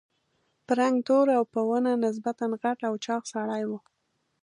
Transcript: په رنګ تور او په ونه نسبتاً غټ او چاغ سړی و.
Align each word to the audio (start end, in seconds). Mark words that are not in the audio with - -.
په 0.65 0.71
رنګ 0.79 0.95
تور 1.07 1.25
او 1.37 1.43
په 1.53 1.59
ونه 1.69 1.91
نسبتاً 2.05 2.45
غټ 2.61 2.79
او 2.89 2.93
چاغ 3.05 3.21
سړی 3.33 3.63
و. 3.69 3.71